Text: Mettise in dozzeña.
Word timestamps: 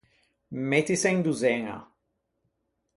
Mettise 0.69 1.09
in 1.15 1.21
dozzeña. 1.25 1.77